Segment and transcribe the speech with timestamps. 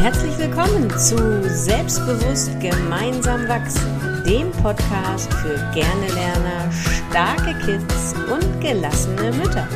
[0.00, 9.30] Herzlich willkommen zu Selbstbewusst gemeinsam wachsen, dem Podcast für gerne Lerner, starke Kids und gelassene
[9.32, 9.68] Mütter.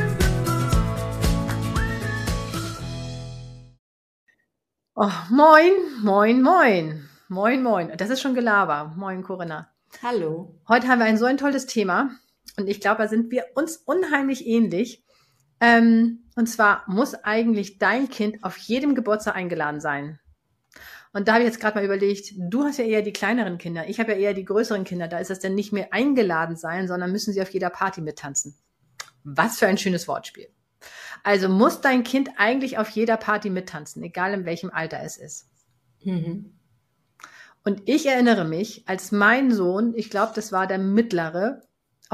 [4.94, 5.72] Oh, moin,
[6.02, 7.06] moin, moin.
[7.28, 7.92] Moin, moin.
[7.98, 8.94] Das ist schon Gelaber.
[8.96, 9.68] Moin, Corinna.
[10.02, 10.58] Hallo.
[10.66, 12.12] Heute haben wir ein so ein tolles Thema
[12.56, 15.03] und ich glaube, da sind wir uns unheimlich ähnlich.
[15.64, 20.18] Ähm, und zwar muss eigentlich dein Kind auf jedem Geburtstag eingeladen sein.
[21.12, 23.88] Und da habe ich jetzt gerade mal überlegt, du hast ja eher die kleineren Kinder,
[23.88, 25.08] ich habe ja eher die größeren Kinder.
[25.08, 28.56] Da ist das denn nicht mehr eingeladen sein, sondern müssen sie auf jeder Party mittanzen.
[29.22, 30.48] Was für ein schönes Wortspiel.
[31.22, 35.48] Also muss dein Kind eigentlich auf jeder Party mittanzen, egal in welchem Alter es ist.
[36.02, 36.58] Mhm.
[37.62, 41.62] Und ich erinnere mich, als mein Sohn, ich glaube, das war der mittlere,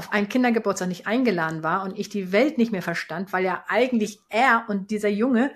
[0.00, 3.66] auf einen Kindergeburtstag nicht eingeladen war und ich die Welt nicht mehr verstand, weil ja
[3.68, 5.52] eigentlich er und dieser Junge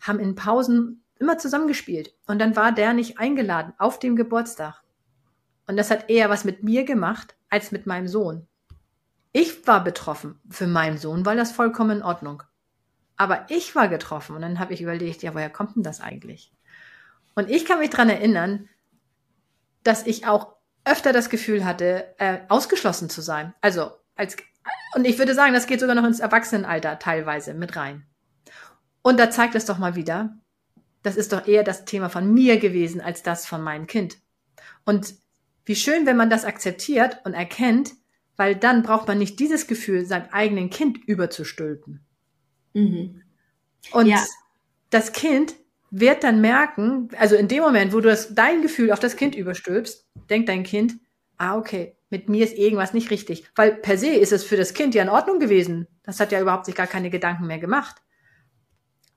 [0.00, 2.14] haben in Pausen immer zusammengespielt.
[2.28, 4.84] Und dann war der nicht eingeladen auf dem Geburtstag.
[5.66, 8.46] Und das hat eher was mit mir gemacht als mit meinem Sohn.
[9.32, 12.44] Ich war betroffen für meinen Sohn, weil das vollkommen in Ordnung.
[13.16, 16.52] Aber ich war getroffen und dann habe ich überlegt, ja, woher kommt denn das eigentlich?
[17.34, 18.68] Und ich kann mich dran erinnern,
[19.82, 20.54] dass ich auch
[20.88, 23.54] öfter das Gefühl hatte, äh, ausgeschlossen zu sein.
[23.60, 24.36] Also als
[24.94, 28.06] und ich würde sagen, das geht sogar noch ins Erwachsenenalter teilweise mit rein.
[29.02, 30.36] Und da zeigt es doch mal wieder,
[31.02, 34.18] das ist doch eher das Thema von mir gewesen als das von meinem Kind.
[34.84, 35.14] Und
[35.64, 37.92] wie schön, wenn man das akzeptiert und erkennt,
[38.36, 42.04] weil dann braucht man nicht dieses Gefühl, seinem eigenen Kind überzustülpen.
[42.72, 43.22] Mhm.
[43.92, 44.24] Und ja.
[44.90, 45.54] das Kind
[45.90, 49.34] wird dann merken, also in dem Moment, wo du das, dein Gefühl auf das Kind
[49.34, 50.94] überstülpst, denkt dein Kind,
[51.38, 53.44] ah, okay, mit mir ist irgendwas nicht richtig.
[53.54, 55.86] Weil per se ist es für das Kind ja in Ordnung gewesen.
[56.02, 57.96] Das hat ja überhaupt sich gar keine Gedanken mehr gemacht.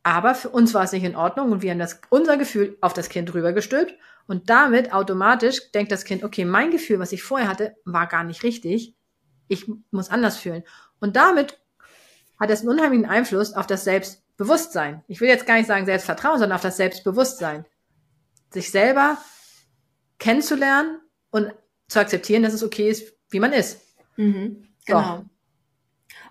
[0.03, 2.93] Aber für uns war es nicht in Ordnung und wir haben das, unser Gefühl auf
[2.93, 3.93] das Kind rübergestülpt
[4.27, 8.23] und damit automatisch denkt das Kind, okay, mein Gefühl, was ich vorher hatte, war gar
[8.23, 8.95] nicht richtig.
[9.47, 10.63] Ich muss anders fühlen.
[10.99, 11.59] Und damit
[12.39, 15.03] hat es einen unheimlichen Einfluss auf das Selbst, Bewusstsein.
[15.07, 17.63] Ich will jetzt gar nicht sagen Selbstvertrauen, sondern auf das Selbstbewusstsein.
[18.49, 19.19] Sich selber
[20.17, 21.53] kennenzulernen und
[21.87, 23.81] zu akzeptieren, dass es okay ist, wie man ist.
[24.17, 25.17] Mhm, genau.
[25.17, 25.25] So.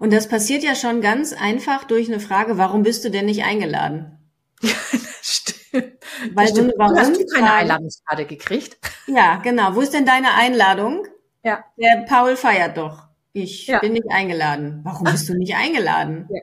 [0.01, 3.45] Und das passiert ja schon ganz einfach durch eine Frage, warum bist du denn nicht
[3.45, 4.19] eingeladen?
[4.61, 4.75] Ja,
[5.23, 5.93] stimmt.
[6.35, 6.73] Weil das stimmt.
[6.73, 8.77] So warum hast du keine Einladungskarte gekriegt?
[9.07, 9.75] Ja, genau.
[9.75, 11.05] Wo ist denn deine Einladung?
[11.43, 11.65] Ja.
[11.77, 13.09] Der Paul feiert doch.
[13.33, 13.81] Ich ja.
[13.81, 14.81] bin nicht eingeladen.
[14.85, 16.29] Warum bist du nicht eingeladen?
[16.31, 16.41] Ja.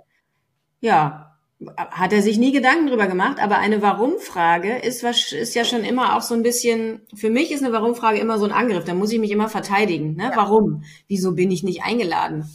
[0.81, 1.27] ja
[1.75, 6.15] hat er sich nie Gedanken drüber gemacht, aber eine Warum-Frage ist, ist ja schon immer
[6.15, 9.11] auch so ein bisschen, für mich ist eine Warum-Frage immer so ein Angriff, da muss
[9.11, 10.15] ich mich immer verteidigen.
[10.15, 10.25] Ne?
[10.25, 10.31] Ja.
[10.35, 10.83] Warum?
[11.07, 12.47] Wieso bin ich nicht eingeladen?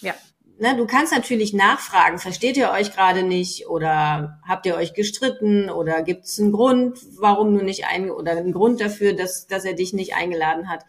[0.00, 0.14] Ja.
[0.56, 5.68] Ne, du kannst natürlich nachfragen, versteht ihr euch gerade nicht oder habt ihr euch gestritten
[5.68, 9.64] oder gibt es einen Grund, warum du nicht ein oder einen Grund dafür, dass, dass
[9.64, 10.84] er dich nicht eingeladen hat.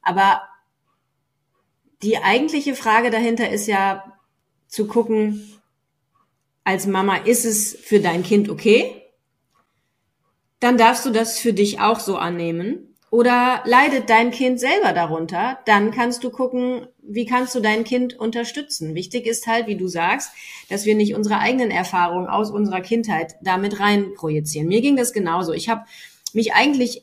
[0.00, 0.40] Aber
[2.02, 4.04] die eigentliche Frage dahinter ist ja
[4.68, 5.53] zu gucken,
[6.64, 9.02] als Mama, ist es für dein Kind okay?
[10.60, 12.94] Dann darfst du das für dich auch so annehmen.
[13.10, 15.60] Oder leidet dein Kind selber darunter?
[15.66, 18.96] Dann kannst du gucken, wie kannst du dein Kind unterstützen?
[18.96, 20.32] Wichtig ist halt, wie du sagst,
[20.68, 24.66] dass wir nicht unsere eigenen Erfahrungen aus unserer Kindheit damit rein projizieren.
[24.66, 25.52] Mir ging das genauso.
[25.52, 25.84] Ich habe
[26.32, 27.02] mich eigentlich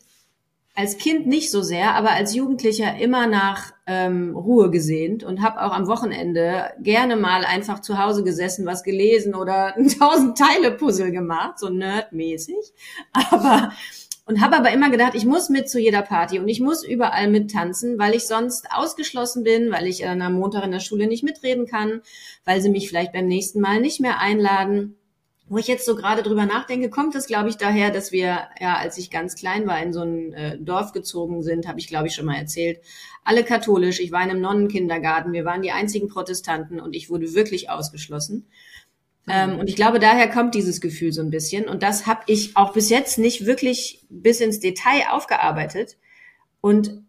[0.73, 5.61] als Kind nicht so sehr, aber als Jugendlicher immer nach ähm, Ruhe gesehnt und habe
[5.61, 10.71] auch am Wochenende gerne mal einfach zu Hause gesessen, was gelesen oder ein tausend Teile
[10.71, 12.73] Puzzle gemacht, so nerdmäßig.
[13.11, 13.71] Aber
[14.25, 17.29] und habe aber immer gedacht, ich muss mit zu jeder Party und ich muss überall
[17.29, 21.23] mittanzen, weil ich sonst ausgeschlossen bin, weil ich an am Montag in der Schule nicht
[21.23, 22.01] mitreden kann,
[22.45, 24.95] weil sie mich vielleicht beim nächsten Mal nicht mehr einladen
[25.47, 28.77] wo ich jetzt so gerade drüber nachdenke, kommt es, glaube ich, daher, dass wir, ja,
[28.77, 32.07] als ich ganz klein war, in so ein äh, Dorf gezogen sind, habe ich, glaube
[32.07, 32.79] ich, schon mal erzählt.
[33.23, 37.33] Alle katholisch, ich war in einem Nonnenkindergarten, wir waren die einzigen Protestanten und ich wurde
[37.33, 38.47] wirklich ausgeschlossen.
[39.25, 39.33] Mhm.
[39.33, 41.67] Ähm, und ich glaube, daher kommt dieses Gefühl so ein bisschen.
[41.67, 45.97] Und das habe ich auch bis jetzt nicht wirklich bis ins Detail aufgearbeitet.
[46.61, 47.03] Und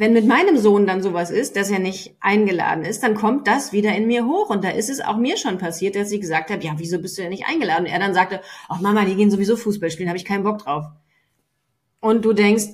[0.00, 3.74] wenn mit meinem Sohn dann sowas ist, dass er nicht eingeladen ist, dann kommt das
[3.74, 4.48] wieder in mir hoch.
[4.48, 7.18] Und da ist es auch mir schon passiert, dass ich gesagt habe, ja, wieso bist
[7.18, 7.84] du denn nicht eingeladen?
[7.84, 10.56] Und er dann sagte, ach Mama, die gehen sowieso Fußball spielen, habe ich keinen Bock
[10.56, 10.86] drauf.
[12.00, 12.64] Und du denkst,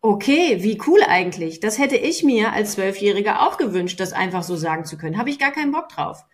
[0.00, 1.60] okay, wie cool eigentlich.
[1.60, 5.18] Das hätte ich mir als Zwölfjähriger auch gewünscht, das einfach so sagen zu können.
[5.18, 6.24] Habe ich gar keinen Bock drauf.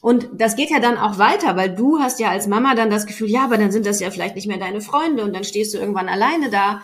[0.00, 3.06] Und das geht ja dann auch weiter, weil du hast ja als Mama dann das
[3.06, 5.72] Gefühl, ja, aber dann sind das ja vielleicht nicht mehr deine Freunde und dann stehst
[5.72, 6.82] du irgendwann alleine da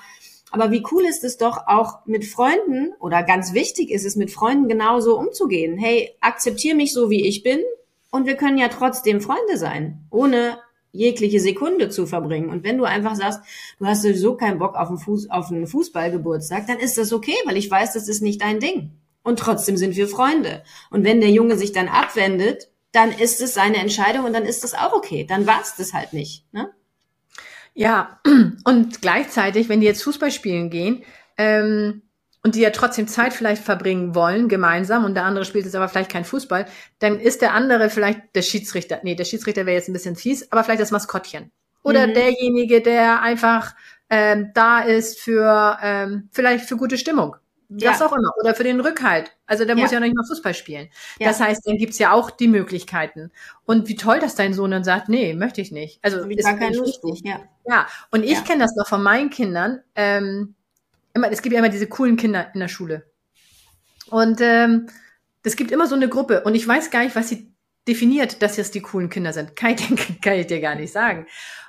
[0.54, 4.30] aber wie cool ist es doch auch mit Freunden oder ganz wichtig ist es mit
[4.30, 5.76] Freunden genauso umzugehen.
[5.76, 7.58] Hey, akzeptiere mich so wie ich bin
[8.12, 10.58] und wir können ja trotzdem Freunde sein, ohne
[10.92, 12.50] jegliche Sekunde zu verbringen.
[12.50, 13.40] Und wenn du einfach sagst,
[13.80, 17.34] du hast sowieso keinen Bock auf einen, Fuß, auf einen Fußballgeburtstag, dann ist das okay,
[17.46, 18.92] weil ich weiß, das ist nicht dein Ding.
[19.24, 20.62] Und trotzdem sind wir Freunde.
[20.90, 24.62] Und wenn der Junge sich dann abwendet, dann ist es seine Entscheidung und dann ist
[24.62, 25.24] das auch okay.
[25.28, 26.44] Dann war es das halt nicht.
[26.52, 26.70] Ne?
[27.74, 28.20] Ja,
[28.64, 31.04] und gleichzeitig, wenn die jetzt Fußball spielen gehen,
[31.36, 32.02] ähm,
[32.44, 35.88] und die ja trotzdem Zeit vielleicht verbringen wollen, gemeinsam, und der andere spielt jetzt aber
[35.88, 36.66] vielleicht kein Fußball,
[36.98, 39.00] dann ist der andere vielleicht der Schiedsrichter.
[39.02, 41.50] Nee, der Schiedsrichter wäre jetzt ein bisschen fies, aber vielleicht das Maskottchen.
[41.82, 42.14] Oder mhm.
[42.14, 43.74] derjenige, der einfach
[44.10, 47.36] ähm, da ist für ähm, vielleicht für gute Stimmung.
[47.68, 48.06] Was ja.
[48.06, 48.30] auch immer.
[48.40, 49.32] Oder für den Rückhalt.
[49.46, 49.82] Also der ja.
[49.82, 50.88] muss ja noch nicht mal Fußball spielen.
[51.18, 51.28] Ja.
[51.28, 53.30] Das heißt, dann gibt's ja auch die Möglichkeiten.
[53.64, 55.98] Und wie toll, dass dein Sohn dann sagt, nee, möchte ich nicht.
[56.02, 57.40] Also ist gar kein lustig, ja.
[57.66, 59.80] Ja, und ich kenne das noch von meinen Kindern.
[59.94, 60.54] Ähm,
[61.14, 63.04] immer, es gibt ja immer diese coolen Kinder in der Schule.
[64.10, 64.88] Und ähm,
[65.42, 67.50] es gibt immer so eine Gruppe und ich weiß gar nicht, was sie
[67.86, 69.56] definiert, dass jetzt die coolen Kinder sind.
[69.56, 71.26] Kann ich, dir, kann ich dir gar nicht sagen.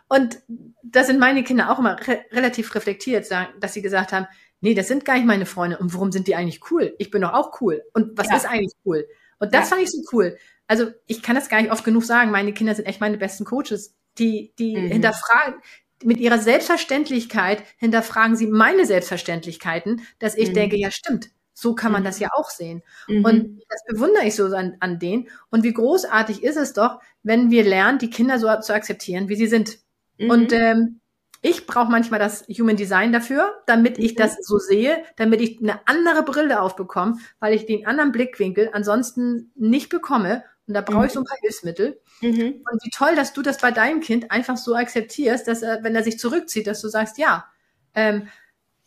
[0.07, 0.39] Und
[0.83, 3.27] da sind meine Kinder auch immer re relativ reflektiert,
[3.59, 4.27] dass sie gesagt haben,
[4.62, 5.78] nee, das sind gar nicht meine Freunde.
[5.78, 6.96] Und warum sind die eigentlich cool?
[6.98, 7.84] Ich bin doch auch cool.
[7.94, 8.38] Und was ja.
[8.38, 9.07] ist eigentlich cool?
[9.40, 9.75] Und das ja.
[9.75, 10.38] fand ich so cool.
[10.68, 12.31] Also ich kann das gar nicht oft genug sagen.
[12.31, 14.88] Meine Kinder sind echt meine besten Coaches, die, die mhm.
[14.88, 15.62] hinterfragen,
[16.04, 20.54] mit ihrer Selbstverständlichkeit hinterfragen sie meine Selbstverständlichkeiten, dass ich mhm.
[20.54, 22.06] denke, ja stimmt, so kann man mhm.
[22.06, 22.84] das ja auch sehen.
[23.07, 23.25] Mhm.
[23.25, 25.30] Und das bewundere ich so an, an denen.
[25.50, 29.36] Und wie großartig ist es doch, wenn wir lernen, die Kinder so zu akzeptieren, wie
[29.36, 29.80] sie sind.
[30.18, 30.30] Mhm.
[30.30, 31.00] Und ähm,
[31.45, 35.80] ich brauche manchmal das Human Design dafür, damit ich das so sehe, damit ich eine
[35.86, 40.44] andere Brille aufbekomme, weil ich den anderen Blickwinkel ansonsten nicht bekomme.
[40.65, 42.01] Und da brauche ich so ein paar Hilfsmittel.
[42.21, 42.63] Mhm.
[42.71, 45.95] Und wie toll, dass du das bei deinem Kind einfach so akzeptierst, dass er, wenn
[45.95, 47.45] er sich zurückzieht, dass du sagst, ja,
[47.94, 48.27] ähm,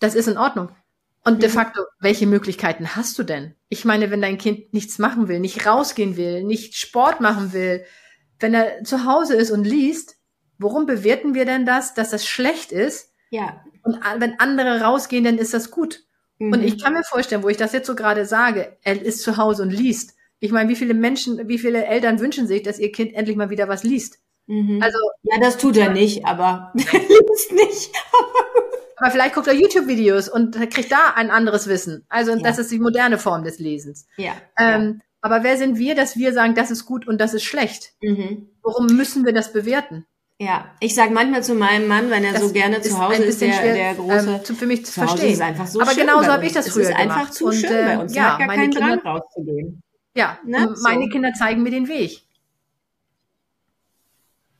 [0.00, 0.70] das ist in Ordnung.
[1.24, 1.40] Und mhm.
[1.40, 3.54] de facto, welche Möglichkeiten hast du denn?
[3.68, 7.84] Ich meine, wenn dein Kind nichts machen will, nicht rausgehen will, nicht Sport machen will,
[8.40, 10.17] wenn er zu Hause ist und liest,
[10.58, 13.12] worum bewerten wir denn das, dass das schlecht ist?
[13.30, 13.64] Ja.
[13.82, 16.04] Und wenn andere rausgehen, dann ist das gut.
[16.38, 16.52] Mhm.
[16.52, 19.36] Und ich kann mir vorstellen, wo ich das jetzt so gerade sage, er ist zu
[19.36, 20.14] Hause und liest.
[20.40, 23.50] Ich meine, wie viele Menschen, wie viele Eltern wünschen sich, dass ihr Kind endlich mal
[23.50, 24.18] wieder was liest?
[24.46, 24.80] Mhm.
[24.82, 27.92] Also ja, das tut er nicht, aber er liest nicht.
[28.96, 32.04] aber vielleicht guckt er YouTube-Videos und kriegt da ein anderes Wissen.
[32.08, 32.38] Also ja.
[32.38, 34.06] das ist die moderne Form des Lesens.
[34.16, 34.32] Ja.
[34.58, 35.04] Ähm, ja.
[35.20, 37.94] Aber wer sind wir, dass wir sagen, das ist gut und das ist schlecht?
[38.00, 38.48] Mhm.
[38.62, 40.06] Warum müssen wir das bewerten?
[40.40, 43.40] Ja, ich sage manchmal zu meinem Mann, wenn er das so gerne zu Hause ist,
[43.40, 45.32] der, schwer, der große, ähm, für mich zu verstehen.
[45.32, 47.00] Ist einfach so Aber genauso habe ich das früher gemacht.
[47.00, 48.14] Es ist einfach zu und, schön äh, bei uns.
[48.14, 49.82] Ja, hat gar meine Kinder, Drang rauszugehen.
[50.14, 50.74] Ja, ne?
[50.82, 51.08] meine so.
[51.08, 52.22] Kinder zeigen mir den Weg.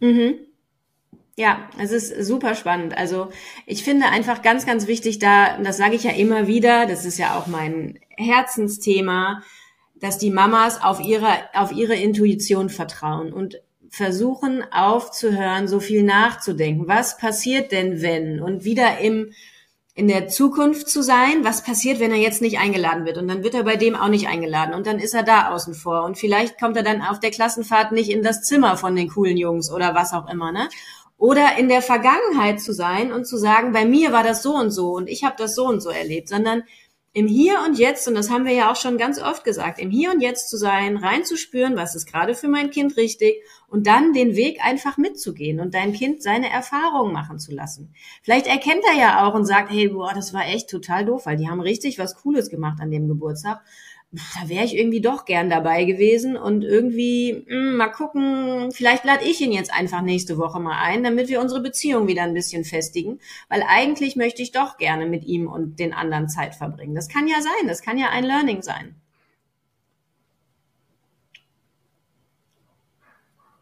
[0.01, 0.41] Mhm.
[1.37, 2.99] Ja, es ist super spannend.
[2.99, 3.31] Also
[3.65, 7.19] ich finde einfach ganz, ganz wichtig da, das sage ich ja immer wieder, das ist
[7.19, 9.45] ja auch mein Herzensthema,
[9.95, 13.61] dass die Mamas auf ihre, auf ihre Intuition vertrauen und
[13.91, 16.89] versuchen aufzuhören, so viel nachzudenken.
[16.89, 18.41] Was passiert denn, wenn?
[18.41, 19.33] Und wieder im
[19.99, 23.19] in der Zukunft zu sein, was passiert, wenn er jetzt nicht eingeladen wird.
[23.19, 24.73] Und dann wird er bei dem auch nicht eingeladen.
[24.73, 26.05] Und dann ist er da außen vor.
[26.05, 29.37] Und vielleicht kommt er dann auf der Klassenfahrt nicht in das Zimmer von den coolen
[29.37, 30.53] Jungs oder was auch immer.
[30.53, 30.69] Ne?
[31.17, 34.71] Oder in der Vergangenheit zu sein und zu sagen, bei mir war das so und
[34.71, 36.63] so und ich habe das so und so erlebt, sondern
[37.13, 39.91] im Hier und Jetzt, und das haben wir ja auch schon ganz oft gesagt, im
[39.91, 44.13] Hier und Jetzt zu sein, reinzuspüren, was ist gerade für mein Kind richtig und dann
[44.13, 47.95] den Weg einfach mitzugehen und dein Kind seine Erfahrungen machen zu lassen.
[48.23, 51.37] Vielleicht erkennt er ja auch und sagt, hey, boah, das war echt total doof, weil
[51.37, 53.63] die haben richtig was Cooles gemacht an dem Geburtstag
[54.11, 59.05] da wäre ich irgendwie doch gern dabei gewesen und irgendwie mh, hm, mal gucken, vielleicht
[59.05, 62.33] lade ich ihn jetzt einfach nächste Woche mal ein, damit wir unsere Beziehung wieder ein
[62.33, 66.95] bisschen festigen, weil eigentlich möchte ich doch gerne mit ihm und den anderen Zeit verbringen.
[66.95, 68.95] Das kann ja sein, das kann ja ein Learning sein.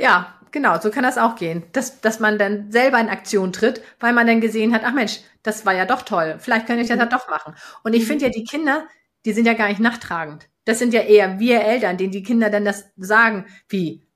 [0.00, 1.64] Ja, genau, so kann das auch gehen.
[1.72, 5.20] Dass, dass man dann selber in Aktion tritt, weil man dann gesehen hat, ach Mensch,
[5.42, 6.36] das war ja doch toll.
[6.38, 7.10] Vielleicht könnte ich das ja mhm.
[7.10, 7.54] doch machen.
[7.84, 8.86] Und ich finde ja, die Kinder,
[9.24, 10.48] die sind ja gar nicht nachtragend.
[10.64, 14.08] Das sind ja eher wir Eltern, denen die Kinder dann das sagen, wie,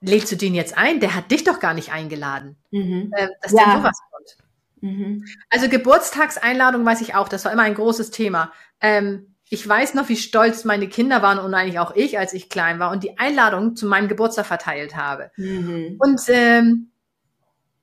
[0.00, 1.00] lädst du den jetzt ein?
[1.00, 2.56] Der hat dich doch gar nicht eingeladen.
[2.70, 3.12] Mhm.
[3.14, 3.64] Äh, dass ja.
[3.64, 4.36] dann sowas kommt.
[4.80, 5.24] Mhm.
[5.50, 8.52] Also Geburtstagseinladung weiß ich auch, das war immer ein großes Thema.
[8.80, 12.48] Ähm, ich weiß noch, wie stolz meine Kinder waren und eigentlich auch ich, als ich
[12.48, 15.32] klein war und die Einladung zu meinem Geburtstag verteilt habe.
[15.36, 15.96] Mhm.
[15.98, 16.92] Und ähm,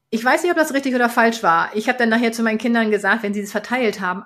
[0.10, 1.76] ich weiß nicht, ob das richtig oder falsch war.
[1.76, 4.24] Ich habe dann nachher zu meinen Kindern gesagt, wenn sie das verteilt haben,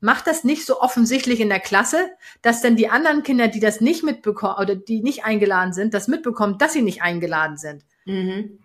[0.00, 2.10] macht das nicht so offensichtlich in der Klasse,
[2.40, 6.08] dass dann die anderen Kinder, die das nicht mitbekommen oder die nicht eingeladen sind, das
[6.08, 7.84] mitbekommen, dass sie nicht eingeladen sind.
[8.06, 8.60] Mhm.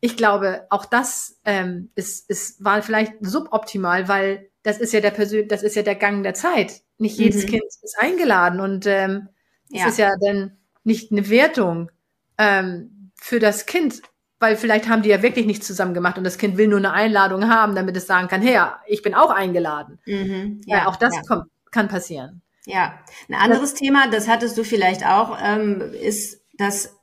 [0.00, 5.10] Ich glaube, auch das ähm, ist, ist, war vielleicht suboptimal, weil das ist ja der
[5.10, 6.82] Persön das ist ja der Gang der Zeit.
[6.98, 7.50] Nicht jedes mhm.
[7.50, 9.28] Kind ist eingeladen und ähm,
[9.68, 9.84] ja.
[9.84, 11.90] es ist ja dann nicht eine Wertung.
[12.38, 14.02] Ähm, für das Kind,
[14.40, 16.92] weil vielleicht haben die ja wirklich nichts zusammen gemacht und das Kind will nur eine
[16.92, 20.00] Einladung haben, damit es sagen kann, hey, ich bin auch eingeladen.
[20.06, 21.22] Mhm, ja, ja, auch das ja.
[21.22, 22.42] kommt, kann passieren.
[22.66, 26.96] Ja, ein anderes das, Thema, das hattest du vielleicht auch, ähm, ist, dass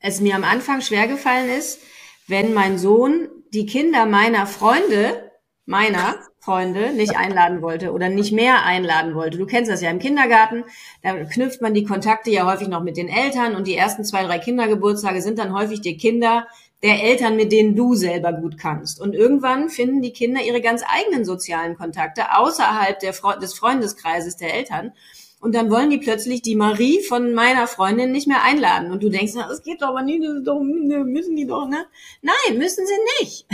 [0.00, 1.80] es mir am Anfang schwer gefallen ist,
[2.26, 5.30] wenn mein Sohn die Kinder meiner Freunde,
[5.64, 9.38] meiner Freunde, nicht einladen wollte oder nicht mehr einladen wollte.
[9.38, 10.64] Du kennst das ja im Kindergarten,
[11.02, 14.24] da knüpft man die Kontakte ja häufig noch mit den Eltern und die ersten zwei,
[14.24, 16.46] drei Kindergeburtstage sind dann häufig die Kinder
[16.82, 19.00] der Eltern, mit denen du selber gut kannst.
[19.00, 24.54] Und irgendwann finden die Kinder ihre ganz eigenen sozialen Kontakte außerhalb der, des Freundeskreises der
[24.54, 24.92] Eltern.
[25.40, 28.92] Und dann wollen die plötzlich die Marie von meiner Freundin nicht mehr einladen.
[28.92, 31.84] Und du denkst, das geht doch aber nie, das ist doch, müssen die doch, ne?
[32.20, 33.46] Nein, müssen sie nicht.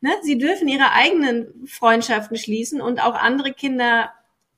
[0.00, 0.10] Ne?
[0.22, 4.10] Sie dürfen ihre eigenen Freundschaften schließen und auch andere Kinder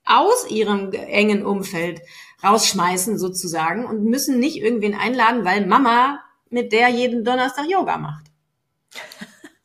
[0.04, 2.00] aus ihrem engen Umfeld
[2.42, 8.26] rausschmeißen sozusagen und müssen nicht irgendwen einladen, weil Mama mit der jeden Donnerstag Yoga macht.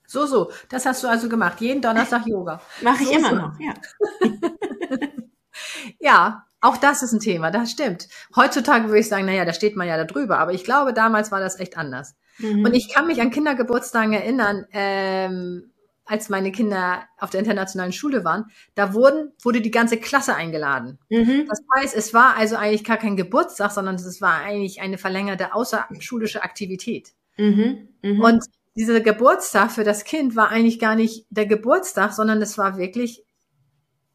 [0.05, 0.51] So, so.
[0.69, 1.59] Das hast du also gemacht.
[1.59, 2.61] Jeden Donnerstag Yoga.
[2.81, 3.35] Mache ich so, immer so.
[3.35, 3.73] noch, ja.
[5.99, 8.07] ja, auch das ist ein Thema, das stimmt.
[8.35, 11.31] Heutzutage würde ich sagen, naja, da steht man ja da drüber, aber ich glaube, damals
[11.31, 12.15] war das echt anders.
[12.39, 12.65] Mhm.
[12.65, 15.73] Und ich kann mich an Kindergeburtstagen erinnern, ähm,
[16.05, 20.99] als meine Kinder auf der internationalen Schule waren, da wurden, wurde die ganze Klasse eingeladen.
[21.09, 21.47] Mhm.
[21.47, 25.53] Das heißt, es war also eigentlich gar kein Geburtstag, sondern es war eigentlich eine verlängerte
[25.53, 27.13] außerschulische Aktivität.
[27.37, 27.89] Mhm.
[28.01, 28.21] Mhm.
[28.21, 28.43] Und
[28.75, 33.23] dieser Geburtstag für das Kind war eigentlich gar nicht der Geburtstag, sondern es war wirklich,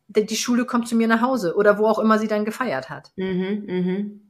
[0.09, 3.13] die Schule kommt zu mir nach Hause oder wo auch immer sie dann gefeiert hat.
[3.17, 3.65] Mhm.
[3.67, 4.28] Mhm.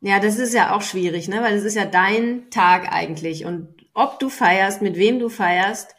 [0.00, 1.42] Ja, das ist ja auch schwierig, ne?
[1.42, 3.44] Weil es ist ja dein Tag eigentlich.
[3.44, 5.94] Und ob du feierst, mit wem du feierst,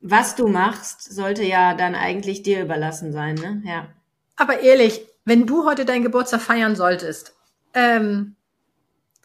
[0.00, 3.62] was du machst, sollte ja dann eigentlich dir überlassen sein, ne?
[3.64, 3.88] Ja.
[4.36, 7.34] Aber ehrlich, wenn du heute deinen Geburtstag feiern solltest,
[7.74, 8.36] ähm,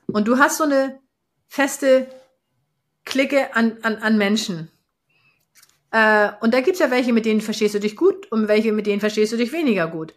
[0.08, 1.00] und du hast so eine
[1.48, 2.08] feste
[3.06, 4.72] Clique an, an, an Menschen,
[5.92, 8.88] äh, und da gibt's ja welche, mit denen verstehst du dich gut und welche, mit
[8.88, 10.14] denen verstehst du dich weniger gut.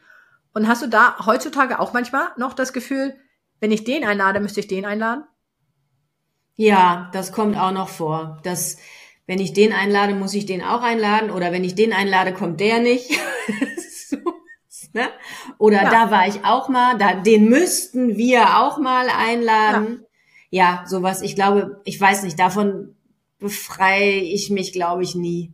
[0.54, 3.14] Und hast du da heutzutage auch manchmal noch das Gefühl,
[3.60, 5.24] wenn ich den einlade, müsste ich den einladen?
[6.54, 8.38] Ja, das kommt auch noch vor.
[8.44, 8.78] Das,
[9.26, 12.60] wenn ich den einlade, muss ich den auch einladen oder wenn ich den einlade, kommt
[12.60, 13.10] der nicht.
[14.08, 14.16] so,
[14.92, 15.08] ne?
[15.58, 15.90] Oder ja.
[15.90, 20.04] da war ich auch mal, da, den müssten wir auch mal einladen.
[20.50, 20.80] Ja.
[20.80, 21.22] ja, sowas.
[21.22, 22.94] Ich glaube, ich weiß nicht, davon
[23.40, 25.52] befreie ich mich, glaube ich, nie.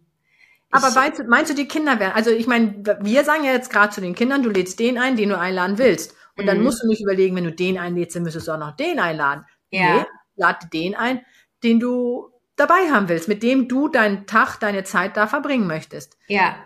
[0.71, 3.93] Aber meinst, meinst du, die Kinder werden, also ich meine, wir sagen ja jetzt gerade
[3.93, 6.15] zu den Kindern, du lädst den ein, den du einladen willst.
[6.37, 6.65] Und dann mhm.
[6.65, 9.45] musst du nicht überlegen, wenn du den einlädst, dann müsstest du auch noch den einladen.
[9.71, 9.97] Ja.
[9.97, 10.05] Nee,
[10.37, 11.21] lade den ein,
[11.63, 16.17] den du dabei haben willst, mit dem du deinen Tag, deine Zeit da verbringen möchtest.
[16.29, 16.57] Ja.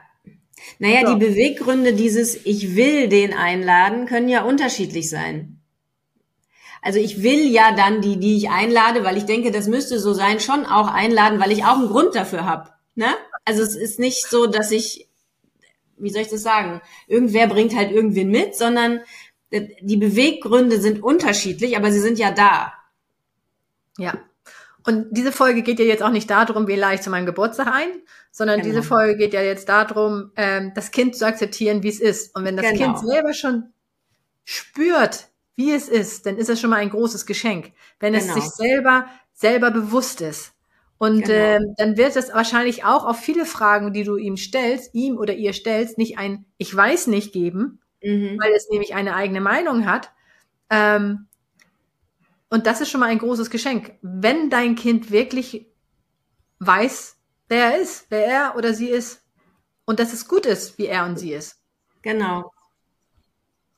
[0.79, 1.15] Naja, so.
[1.15, 5.61] die Beweggründe dieses Ich will den einladen können ja unterschiedlich sein.
[6.83, 10.13] Also ich will ja dann die, die ich einlade, weil ich denke, das müsste so
[10.13, 12.71] sein, schon auch einladen, weil ich auch einen Grund dafür habe.
[12.95, 13.07] Ne?
[13.45, 15.09] Also es ist nicht so, dass ich,
[15.97, 19.01] wie soll ich das sagen, irgendwer bringt halt irgendwen mit, sondern
[19.53, 22.73] die Beweggründe sind unterschiedlich, aber sie sind ja da.
[23.99, 24.19] Ja,
[24.87, 27.69] und diese Folge geht ja jetzt auch nicht darum, wie lade ich zu meinem Geburtstag
[27.69, 27.89] ein,
[28.31, 28.71] sondern genau.
[28.71, 32.37] diese Folge geht ja jetzt darum, ähm, das Kind zu akzeptieren, wie es ist.
[32.37, 32.85] Und wenn das genau.
[32.85, 33.73] Kind selber schon
[34.45, 37.73] spürt, wie es ist, dann ist es schon mal ein großes Geschenk.
[37.99, 38.27] Wenn genau.
[38.27, 40.53] es sich selber, selber bewusst ist.
[40.99, 41.35] Und genau.
[41.35, 45.35] ähm, dann wird es wahrscheinlich auch auf viele Fragen, die du ihm stellst, ihm oder
[45.35, 48.39] ihr stellst, nicht ein Ich weiß nicht geben, mhm.
[48.41, 50.11] weil es nämlich eine eigene Meinung hat,
[50.71, 51.27] ähm,
[52.51, 53.95] und das ist schon mal ein großes Geschenk.
[54.01, 55.67] Wenn dein Kind wirklich
[56.61, 57.17] weiß,
[57.49, 59.23] wer er ist, wer er oder sie ist
[59.85, 61.61] und dass es gut ist, wie er und sie ist.
[62.03, 62.53] Genau.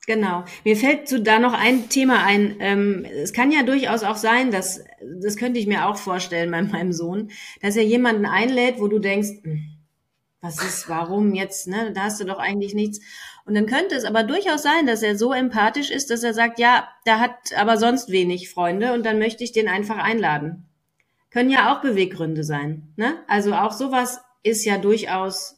[0.06, 0.44] Genau.
[0.64, 2.56] Mir fällt zu da noch ein Thema ein.
[2.60, 4.84] Ähm, es kann ja durchaus auch sein, dass,
[5.20, 9.00] das könnte ich mir auch vorstellen bei meinem Sohn, dass er jemanden einlädt, wo du
[9.00, 9.76] denkst, hm,
[10.40, 11.92] was ist, warum jetzt, ne?
[11.92, 13.00] Da hast du doch eigentlich nichts.
[13.46, 16.60] Und dann könnte es aber durchaus sein, dass er so empathisch ist, dass er sagt,
[16.60, 20.66] ja, der hat aber sonst wenig Freunde und dann möchte ich den einfach einladen.
[21.30, 22.92] Können ja auch Beweggründe sein.
[22.96, 23.14] Ne?
[23.26, 25.55] Also auch sowas ist ja durchaus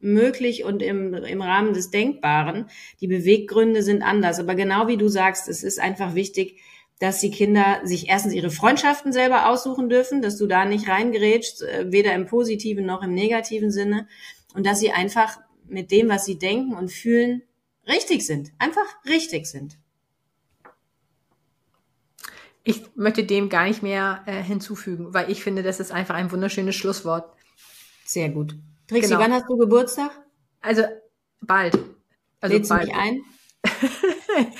[0.00, 2.68] möglich und im, im Rahmen des Denkbaren.
[3.00, 4.38] Die Beweggründe sind anders.
[4.38, 6.60] Aber genau wie du sagst, es ist einfach wichtig,
[6.98, 11.62] dass die Kinder sich erstens ihre Freundschaften selber aussuchen dürfen, dass du da nicht reingerätst,
[11.62, 14.08] äh, weder im positiven noch im negativen Sinne.
[14.54, 17.42] Und dass sie einfach mit dem, was sie denken und fühlen,
[17.86, 18.52] richtig sind.
[18.58, 19.78] Einfach richtig sind.
[22.64, 26.32] Ich möchte dem gar nicht mehr äh, hinzufügen, weil ich finde, das ist einfach ein
[26.32, 27.32] wunderschönes Schlusswort.
[28.04, 28.56] Sehr gut.
[28.88, 29.20] Trixi, genau.
[29.20, 30.10] wann hast du Geburtstag?
[30.60, 30.82] Also
[31.40, 31.78] bald.
[32.40, 32.82] Also Lädst bald.
[32.82, 33.22] du mich ein?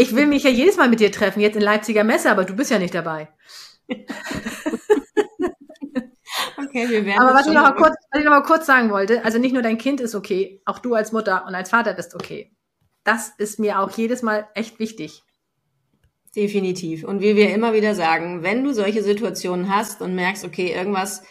[0.00, 2.54] Ich will mich ja jedes Mal mit dir treffen, jetzt in Leipziger Messe, aber du
[2.54, 3.28] bist ja nicht dabei.
[6.60, 7.20] Okay, wir werden.
[7.20, 9.52] Aber was ich, noch mal kurz, was ich noch mal kurz sagen wollte, also nicht
[9.52, 12.52] nur dein Kind ist okay, auch du als Mutter und als Vater bist okay.
[13.04, 15.22] Das ist mir auch jedes Mal echt wichtig.
[16.36, 17.04] Definitiv.
[17.04, 21.22] Und wie wir immer wieder sagen, wenn du solche Situationen hast und merkst, okay, irgendwas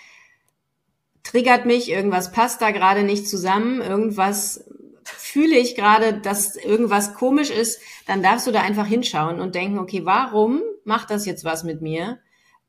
[1.30, 4.66] triggert mich, irgendwas passt da gerade nicht zusammen, irgendwas
[5.04, 9.80] fühle ich gerade, dass irgendwas komisch ist, dann darfst du da einfach hinschauen und denken,
[9.80, 12.20] okay, warum macht das jetzt was mit mir?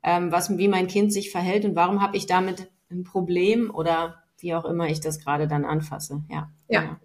[0.03, 4.23] ähm, was, wie mein Kind sich verhält und warum habe ich damit ein Problem oder
[4.39, 6.23] wie auch immer ich das gerade dann anfasse.
[6.31, 6.51] Ja.
[6.69, 6.81] Ja.
[6.81, 6.97] Genau.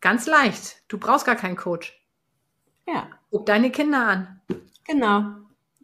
[0.00, 0.82] Ganz leicht.
[0.88, 1.98] Du brauchst gar keinen Coach.
[2.86, 3.08] Ja.
[3.30, 4.40] Guck deine Kinder an.
[4.86, 5.24] Genau.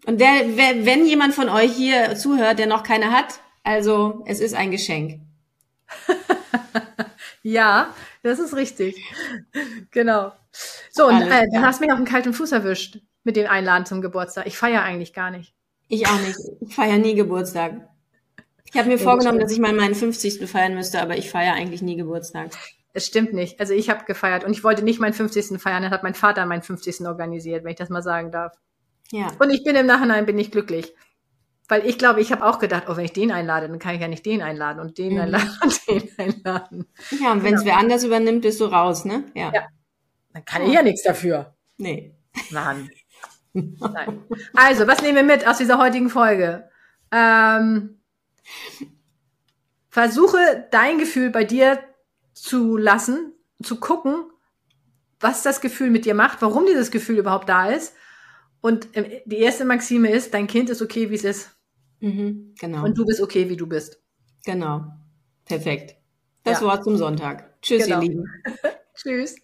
[0.06, 4.54] Und der, wenn jemand von euch hier zuhört, der noch keine hat, also es ist
[4.54, 5.20] ein Geschenk.
[7.42, 8.96] ja, das ist richtig.
[9.90, 10.32] Genau.
[10.90, 14.00] So, und äh, du hast mich auf den kalten Fuß erwischt mit dem Einladen zum
[14.00, 14.46] Geburtstag.
[14.46, 15.54] Ich feiere eigentlich gar nicht.
[15.88, 16.38] Ich auch nicht.
[16.60, 17.88] Ich feiere nie Geburtstag.
[18.72, 20.48] Ich habe mir ja, vorgenommen, dass ich mal meinen 50.
[20.48, 22.52] feiern müsste, aber ich feiere eigentlich nie Geburtstag.
[22.92, 23.58] Es stimmt nicht.
[23.60, 25.60] Also ich habe gefeiert und ich wollte nicht meinen 50.
[25.60, 27.06] feiern, dann hat mein Vater meinen 50.
[27.06, 28.56] organisiert, wenn ich das mal sagen darf.
[29.10, 29.28] Ja.
[29.40, 30.94] Und ich bin im Nachhinein bin ich glücklich.
[31.70, 34.00] Weil ich glaube, ich habe auch gedacht, oh, wenn ich den einlade, dann kann ich
[34.00, 35.20] ja nicht den einladen und den mhm.
[35.20, 36.86] einladen und den einladen.
[37.22, 37.74] Ja, und wenn es genau.
[37.74, 39.22] wer anders übernimmt, bist du raus, ne?
[39.34, 39.52] Ja.
[39.54, 39.68] ja.
[40.32, 41.54] Dann kann ich ja nichts dafür.
[41.76, 42.12] Nee.
[42.50, 42.90] Mann.
[43.52, 44.24] Nein.
[44.52, 46.68] Also, was nehmen wir mit aus dieser heutigen Folge?
[47.12, 48.00] Ähm,
[49.90, 51.78] versuche dein Gefühl bei dir
[52.32, 54.24] zu lassen, zu gucken,
[55.20, 57.94] was das Gefühl mit dir macht, warum dieses Gefühl überhaupt da ist.
[58.60, 61.59] Und ähm, die erste Maxime ist, dein Kind ist okay, wie es ist.
[62.00, 62.84] Mhm, genau.
[62.84, 64.00] Und du bist okay, wie du bist.
[64.44, 64.84] Genau.
[65.44, 65.96] Perfekt.
[66.44, 66.66] Das ja.
[66.66, 67.60] Wort zum Sonntag.
[67.62, 68.00] Tschüss, genau.
[68.00, 68.24] ihr Lieben.
[68.94, 69.36] Tschüss.